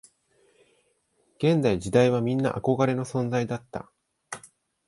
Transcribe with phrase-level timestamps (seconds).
[1.35, 3.91] 現役時代はみんな憧れの存在だった